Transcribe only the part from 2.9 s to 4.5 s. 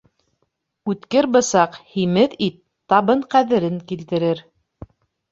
табын ҡәҙерен килтерер.